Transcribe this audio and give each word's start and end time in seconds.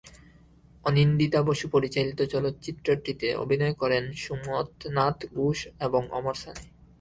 অনিন্দিতা 0.85 1.39
বসু 1.41 1.65
পরিচালিত 1.69 2.19
চলচ্চিত্রটিতে 2.33 3.27
অভিনয় 3.35 3.75
করেন 3.75 4.03
সুমথনাথ 4.15 5.17
ঘোষ 5.35 5.59
এবং 5.79 6.01
ওমর 6.11 6.35
সানী। 6.35 6.65